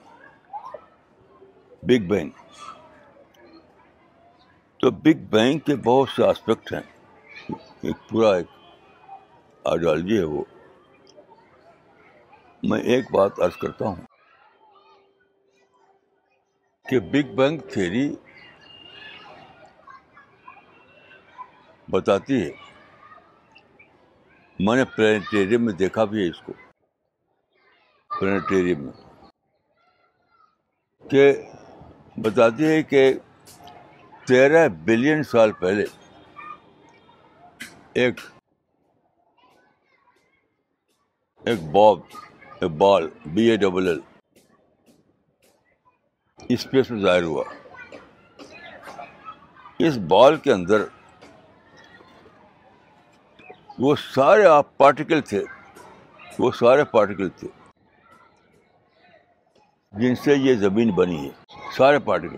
بگ 1.82 2.06
بینگ 2.08 2.30
تو 4.80 4.90
بگ 4.90 5.24
بینگ 5.30 5.58
کے 5.58 5.76
بہت 5.76 6.08
سے 6.08 6.24
آسپیکٹ 6.24 6.72
ہیں، 6.72 6.80
ایک 7.82 8.08
پورا 8.08 8.34
ایک 8.36 8.46
آئیڈیالوجی 9.64 10.18
ہے 10.18 10.24
وہ۔ 10.24 10.44
میں 12.62 12.80
ایک 12.80 13.10
بات 13.12 13.40
عرض 13.40 13.56
کرتا 13.56 13.86
ہوں 13.86 14.04
کہ 16.86 17.00
بگ 17.00 17.34
بینگ 17.34 17.58
تھیری 17.58 18.14
بتاتی 21.92 22.42
ہے۔ 22.42 22.50
میں 24.58 24.76
نے 24.76 24.84
پلانیٹیریم 24.84 25.64
میں 25.64 25.72
دیکھا 25.72 26.04
بھی 26.04 26.24
ہے 26.24 26.30
اس 26.30 26.42
کو۔ 26.42 26.52
پلانیٹیریم 28.20 28.84
میں۔ 28.84 28.92
کہ 31.10 31.32
بتاتی 32.16 32.64
ہے 32.64 32.82
کہ 32.82 33.14
تیرہ 34.28 34.68
بلین 34.68 35.22
سال 35.22 35.52
پہلے 35.52 35.84
ایک 37.94 38.20
ایک 41.44 41.62
باب، 41.62 41.98
ایک 42.60 42.70
ball 42.70 43.10
B 43.26 43.42
A 43.42 43.56
double 43.56 43.88
L 43.88 44.00
space 46.48 46.90
میں 46.90 47.00
ظاہر 47.00 47.22
ہوا۔ 47.22 47.44
اس 49.78 49.98
بال 50.08 50.36
کے 50.36 50.52
اندر 50.52 50.84
وہ 53.82 53.96
سارے 53.96 54.44
آپ 54.44 54.76
پارٹیکل 54.76 55.20
تھے۔ 55.20 55.44
وہ 56.38 56.52
سارے 56.52 56.84
پارٹیکل 56.84 57.28
تھے۔ 57.28 57.48
جن 59.92 60.14
سے 60.14 60.34
یہ 60.34 60.54
زمین 60.54 60.90
بنی 60.90 61.28
ہے۔ 61.28 61.54
سارے 61.76 61.98
پارٹیکل 61.98 62.36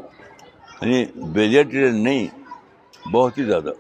یعنی 0.80 1.04
بلین 1.32 2.04
نہیں، 2.04 2.26
بہت 3.12 3.38
ہی 3.38 3.44
زیادہ۔ 3.44 3.72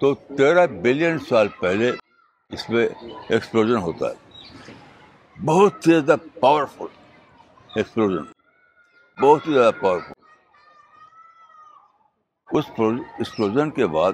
تو 0.00 0.14
تیرہ 0.14 0.66
بلین 0.66 1.18
سال 1.18 1.48
پہلے 1.48 1.92
اس 2.48 2.70
میں 2.70 2.88
ایکسپلوژن 3.28 3.76
ہوتا 3.76 4.06
ہے۔ 4.06 4.14
بہت 5.44 5.86
ہی 5.86 5.92
زیادہ 5.92 6.40
پاورفل 6.40 6.86
ایکسپلوژن 7.74 8.24
بہت 9.22 9.46
ہی 9.46 9.52
زیادہ 9.52 9.74
پاورفل 9.80 10.12
اس 12.52 12.64
ایکسپلوژن 12.78 13.70
کے 13.70 13.86
بعد 13.86 14.12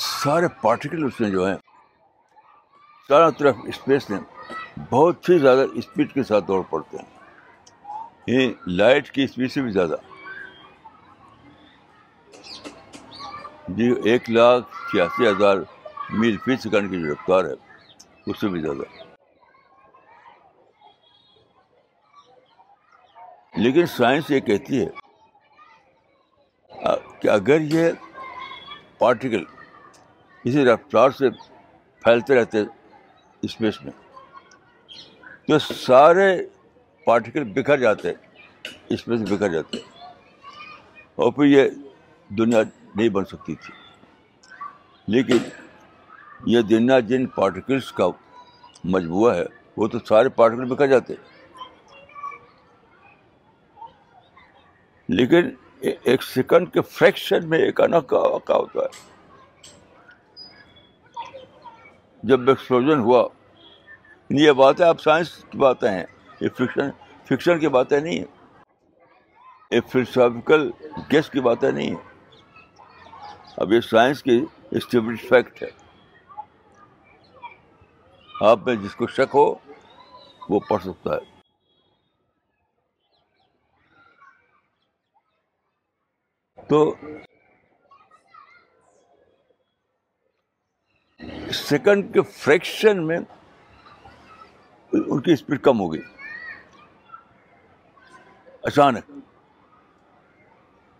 سارے 0.00 0.48
پارٹیکل 0.62 1.04
اس 1.04 1.20
میں 1.20 1.30
جو 1.30 1.46
ہیں، 1.48 1.56
چاروں 3.08 3.30
طرف 3.30 3.56
اسپیس 3.64 4.10
میں 4.10 4.20
بہت 4.90 5.28
ہی 5.28 5.38
زیادہ 5.38 5.64
اسپیڈ 5.74 6.12
کے 6.12 6.22
ساتھ 6.22 6.44
دوڑ 6.48 6.62
پڑتے 6.70 6.96
ہیں۔ 6.96 7.08
یہ 8.26 8.52
لائٹ 8.66 9.10
کی 9.10 9.24
اسپیڈ 9.24 9.52
سے 9.52 9.62
بھی 9.62 9.72
زیادہ۔ 9.72 9.94
جی 13.68 13.92
ایک 14.04 14.30
لاکھ 14.30 14.90
چھیاسی 14.90 15.28
ہزار 15.28 15.56
میل 16.10 16.36
فی 16.36 16.56
سیکنڈ 16.56 16.90
کی 16.90 17.00
جو 17.00 17.12
رفتار 17.12 17.44
ہے، 17.44 17.54
اس 18.26 18.40
سے 18.40 18.48
بھی 18.48 18.60
زیادہ۔ 18.60 19.02
لیکن 23.56 23.86
سائنس 23.86 24.30
یہ 24.30 24.40
کہتی 24.40 24.84
ہے 24.84 24.88
کہ 27.20 27.28
اگر 27.28 27.60
یہ 27.60 27.90
پارٹیکل 28.98 29.44
اسی 30.44 30.64
رفتار 30.64 31.10
سے 31.10 31.30
پھیلتے 32.00 32.34
رہتے 32.34 32.58
اسپیس 33.42 33.82
میں۔ 33.84 33.92
تو 35.48 35.58
سارے 35.58 36.46
پارٹیکل 37.04 37.44
بکھر 37.44 37.78
جاتے، 37.78 38.10
اسپیس 38.88 39.20
بکھر 39.20 39.48
جاتے۔ 39.48 39.76
اور 41.14 41.32
پھر 41.32 41.44
یہ 41.44 41.70
دنیا 42.28 42.62
نہیں 42.94 43.08
بن 43.08 43.24
سکتی 43.24 43.54
تھی۔ 43.54 43.74
لیکن 45.06 45.36
یہ 46.46 46.60
دنیا 46.60 47.00
جن 47.00 47.26
پارٹیکلس 47.26 47.92
کا 47.92 48.06
مجموعہ 48.84 49.34
ہے، 49.34 49.44
وہ 49.76 49.88
تو 49.88 49.98
سارے 50.08 50.28
پارٹیکل 50.28 50.64
بکھر 50.64 50.86
جاتے۔ 50.86 51.14
لیکن 55.08 55.48
ایک 55.80 56.22
سیکنڈ 56.22 56.72
کے 56.72 56.80
فریکشن 56.80 57.48
میں 57.48 57.58
ایک 57.58 57.80
انکا 57.80 58.18
واقع 58.18 58.52
ہوتا 58.52 58.80
ہے۔ 58.80 59.09
جب 62.22 62.48
ایکسپلوژن 62.48 63.00
ہوا، 63.00 63.28
یہ 64.30 64.52
باتیں 64.52 64.86
اب 64.86 65.00
سائنس 65.00 65.44
کی 65.50 65.58
باتیں 65.58 65.90
ہیں، 65.90 66.04
یہ 66.40 66.48
فکشن 66.48 66.90
فکشن 67.24 67.58
کی 67.58 67.68
باتیں 67.68 68.00
نہیں 68.00 68.18
ہیں۔ 68.18 68.54
یہ 69.70 69.80
فلسافیکل 69.88 70.70
گیس 71.12 71.30
کی 71.30 71.40
باتیں 71.40 71.70
نہیں 71.70 71.90
ہیں۔ 71.90 72.30
اب 73.56 73.72
یہ 73.72 73.80
سائنس 73.80 74.22
کی 74.22 74.44
اسٹیبلش 74.70 75.28
فیکٹ 75.28 75.62
ہے۔ 75.62 75.68
آپ 78.40 78.58
میں 78.66 78.74
جس 78.74 78.94
کو 78.94 79.06
شک 79.06 79.34
ہو، 79.34 79.54
وہ 80.48 80.60
پڑھ 80.60 80.82
سکتا 80.82 81.14
ہے۔ 81.14 81.40
تو 86.68 86.94
سیکنڈ 91.54 92.14
کے 92.14 92.20
فریکشن 92.22 93.06
میں 93.06 93.18
ان 94.92 95.20
کی 95.20 95.32
اسپیڈ 95.32 95.60
کم 95.60 95.80
ہو 95.80 95.92
گئی۔ 95.92 96.00
اچانک 98.62 99.10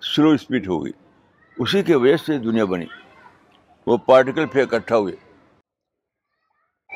سلو 0.02 0.30
اسپیڈ 0.30 0.68
ہو 0.68 0.84
گئی۔ 0.84 0.92
اسی 1.56 1.82
کی 1.82 1.94
وجہ 1.94 2.16
سے 2.16 2.38
دنیا 2.38 2.64
بنی۔ 2.64 2.86
وہ 3.86 3.96
پارٹیکل 3.96 4.46
پھر 4.46 4.62
اکٹھا 4.62 4.96
ہوئے۔ 4.96 5.16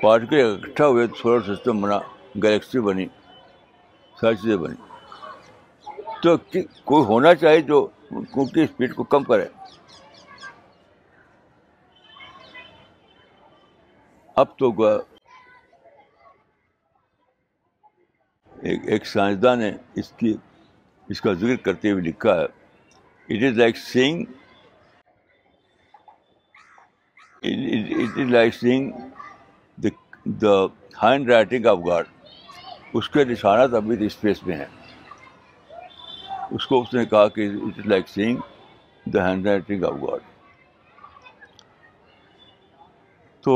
پارٹیکل 0.02 0.58
اکٹھا 0.62 0.86
ہوئے 0.86 1.06
تو 1.06 1.14
سولر 1.14 1.54
سسٹم 1.54 1.80
بنا 1.80 1.98
گلیکسی 2.42 2.80
بنی۔ 2.80 3.06
ساری 4.20 4.36
چیزیں 4.36 4.56
بنی۔ 4.56 4.76
تو 6.22 6.36
کوئی 6.84 7.04
ہونا 7.04 7.34
چاہیے 7.34 7.60
جو 7.60 7.88
ان 8.10 8.46
کی 8.46 8.62
اسپیڈ 8.62 8.94
کو 8.94 9.04
کم 9.04 9.24
کرے۔ 9.24 9.46
اب 14.36 14.56
تو 14.58 14.70
ایک 18.62 19.06
سائنسداں 19.06 19.54
نے 19.56 19.70
اس 19.94 20.10
کی 20.12 20.34
اس 21.08 21.20
کا 21.20 21.32
ذکر 21.32 21.56
کرتے 21.64 21.90
ہوئے 21.90 22.02
لکھا 22.02 22.34
ہے 22.34 22.44
it 23.28 23.42
is 23.42 23.58
like 23.58 23.76
saying 23.76 24.24
it 27.42 28.18
is 28.18 28.30
like 28.30 28.54
seeing 28.54 28.92
the 30.42 30.54
hand 31.02 31.30
writing 31.30 31.66
of 31.66 31.78
God 31.86 32.06
اس 32.94 33.08
کے 33.08 33.24
نشانات 33.24 33.74
ابھی 33.74 34.06
اسپیس 34.06 34.42
میں 34.42 34.56
ہیں 34.56 34.72
اس 36.50 36.66
کو 36.66 36.80
اس 36.80 36.94
نے 36.94 37.04
کہا 37.04 37.28
کہ 37.28 37.48
it 37.62 37.78
is 37.78 37.86
like 37.86 38.08
seeing 38.08 38.38
the 39.06 39.28
handwriting 39.46 39.84
of 39.84 40.02
God 40.02 40.32
تو 43.44 43.54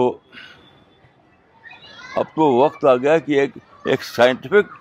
اب 2.18 2.24
تو 2.34 2.44
وقت 2.52 2.84
آ 2.84 2.96
گیا 2.96 3.18
کہ 3.18 3.32
ایک 3.40 3.50
ایک 3.84 4.04
سائنٹیفک 4.04 4.72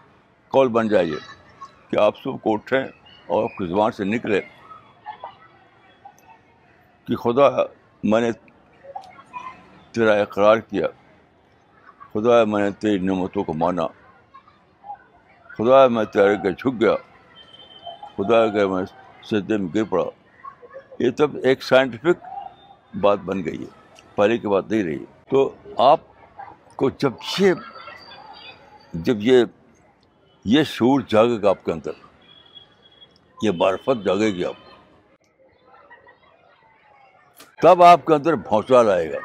کال 0.54 0.67
بن 0.67 0.88
جائیے 0.88 1.15
کہ 1.89 2.00
آپ 2.00 2.17
سب 2.17 2.41
کو 2.41 2.54
اٹھیں 2.54 2.84
اور 3.28 3.43
آپ 3.43 3.58
کی 3.58 3.65
زبان 3.65 3.91
سے 3.91 4.04
نکلے 4.04 4.39
کہ 7.08 7.15
خدا، 7.15 7.50
میں 8.04 8.21
نے 8.21 8.32
تیرا 9.91 10.13
اقرار 10.13 10.58
کیا، 10.58 10.88
خدا، 12.13 12.43
میں 12.43 12.63
نے 12.63 12.71
تیری 12.71 12.97
نعمتوں 12.97 13.43
کو 13.43 13.54
مانا، 13.54 13.88
خدا، 15.58 15.88
میں 15.88 16.06
تیرے 16.06 16.36
کے 16.36 16.52
جھک 16.52 16.82
گیا، 16.82 16.95
خدا 18.17 18.47
کے 18.47 18.67
میں 18.67 18.84
سدے 19.23 19.58
میں 19.58 19.69
گر 19.76 19.84
پڑا۔ 19.84 20.10
یہ 21.00 21.10
تب 21.17 21.38
ایک 21.43 21.63
سائنٹیفک 21.63 22.26
بات 23.02 23.19
بن 23.19 23.45
گئی 23.45 23.62
ہے، 23.62 23.71
پہلے 24.15 24.38
کی 24.38 24.47
بات 24.47 24.71
نہیں 24.71 24.84
رہی۔ 24.84 25.04
تو 25.30 25.50
آپ 25.78 26.00
کو 26.78 26.90
جب 27.02 27.13
یہ 27.40 27.54
جب 29.06 29.22
یہ 29.22 29.44
یہ 30.46 30.63
شور 30.63 31.00
جاگے 31.10 31.42
گا 31.42 31.50
آپ 31.50 31.63
کے 31.66 31.72
اندر، 31.72 31.96
یہ 33.44 33.52
معرفت 33.58 34.04
جاگے 34.06 34.30
گی 34.34 34.44
آپ 34.46 34.58
تب 37.62 37.82
آپ 37.84 38.06
کے 38.06 38.13
اندر 38.13 38.36
بھونچال 38.50 38.90
آئے 38.90 39.12
گا۔ 39.12 39.20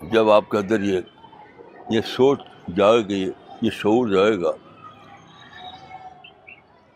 جب 0.00 0.30
آپ 0.30 0.48
کے 0.50 0.58
اندر 0.58 0.80
یہ 0.80 1.00
یہ 1.90 2.00
سوچ 2.06 2.40
جائے 2.76 3.00
گی، 3.08 3.22
یہ 3.62 3.70
شعور 3.72 4.08
جائے 4.08 4.34
گا، 4.42 4.52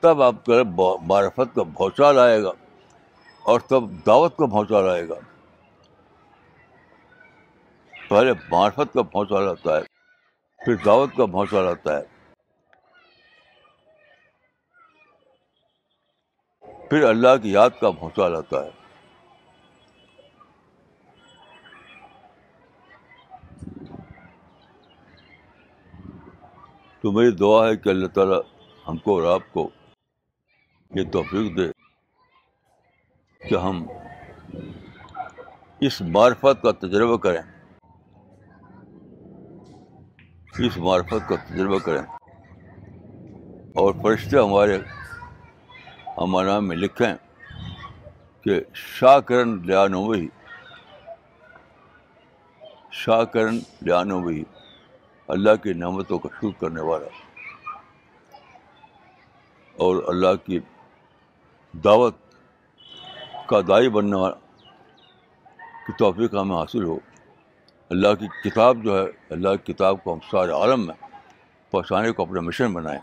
تب 0.03 0.23
آپ 0.23 0.45
کے 0.47 0.63
معرفت 1.07 1.55
کا 1.55 1.63
بھونچال 1.63 2.19
آئے 2.19 2.43
گا 2.43 2.53
اور 3.45 3.61
تب 3.71 3.83
دعوت 4.07 4.37
کا 4.37 4.47
بھونچال 4.47 4.89
آئے 4.91 5.09
گا۔ 5.09 5.19
پہلے 8.09 8.33
معرفت 8.51 8.93
کا 8.95 9.03
بہت 9.03 9.29
سارا 9.29 9.51
آتا 9.51 9.77
ہے، 9.77 9.83
پھر 10.65 10.75
دعوت 10.85 11.11
کا 11.17 11.25
بہت 11.25 11.49
سارا 11.51 11.71
آتا 11.71 11.99
ہے، 11.99 12.05
پھر 16.91 17.05
اللہ 17.05 17.37
کی 17.43 17.53
یاد 17.53 17.71
کا 17.81 17.91
بھونسا 17.91 18.29
لاتا 18.29 18.65
ہے۔ 18.65 18.71
تو 27.01 27.13
میری 27.13 27.31
دعا 27.31 27.67
ہے 27.69 27.77
کہ 27.77 27.89
اللہ 27.89 28.07
تعالیٰ 28.07 28.41
ہم 28.89 28.97
کو 28.97 29.19
اور 29.19 29.35
آپ 29.35 29.53
کو 29.53 29.69
یہ 30.91 31.11
توفیق 31.13 31.57
دے 31.57 31.67
کہ 33.49 33.55
ہم 33.55 33.87
اس 35.81 36.01
معرفت 36.01 36.63
کا 36.63 36.71
تجربہ 36.71 37.17
کریں۔ 37.17 37.56
اس 40.59 40.77
معرفت 40.77 41.29
کا 41.29 41.37
تجربہ 41.37 41.79
کریں۔ 41.79 42.03
اور 43.75 43.95
فرشتے 44.03 44.39
ہمارے 44.39 44.79
ہمارے 46.19 46.49
نام 46.49 46.69
میں 46.69 46.77
لکھیں 46.77 47.15
کہ 48.45 48.61
شاہ 48.75 49.19
کرن 49.19 49.67
لیانو 49.67 50.01
وہی 50.01 50.29
شاہ 52.93 53.25
کرن 53.25 53.57
لیانو 53.57 54.23
وہی 54.23 54.45
اللہ 55.29 55.57
کی 55.63 55.73
نعمتوں 55.73 56.19
کا 56.19 56.29
شکر 56.39 56.61
کرنے 56.61 56.81
والا۔ 56.81 57.07
اور 59.77 60.03
اللہ 60.07 60.47
کی 60.47 60.61
دعوت 61.73 62.15
کا 63.47 63.61
دائی 63.69 63.89
بننے 63.89 64.17
والا۔ 64.17 64.35
کی 65.87 65.93
توفیق 65.99 66.35
ہمیں 66.35 66.57
حاصل 66.57 66.85
ہو۔ 66.85 66.99
اللہ 67.91 68.15
کی 68.15 68.51
کتاب 68.51 68.77
جو 68.85 68.99
ہے، 68.99 69.05
اللہ 69.31 69.49
کی 69.57 69.73
کتاب 69.73 70.05
کو 70.05 70.15
ہم 70.15 70.19
سارے 70.31 70.53
عالم 70.53 70.87
میں 70.87 70.95
پہنچانے 71.71 72.11
کو 72.11 72.23
اپنا 72.23 72.41
مشن 72.41 72.73
بنائیں۔ 72.73 73.01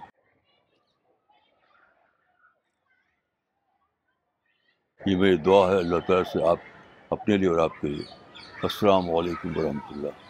یہ 5.06 5.16
میری 5.16 5.38
دعا 5.38 5.72
ہے، 5.72 5.78
اللہ 5.78 6.00
تعالیٰ 6.08 6.34
سے 6.34 6.48
آپ 6.48 6.58
اپنے 7.10 7.38
لیے 7.38 7.50
اور 7.50 7.58
آپ 7.58 7.82
کے 7.82 7.88
لیے۔ 7.88 8.06
السلام 8.64 9.16
علیکم 9.16 9.58
ورحمۃ 9.58 9.92
اللہ۔ 9.92 10.23